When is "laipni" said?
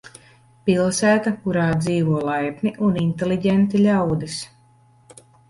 2.31-2.73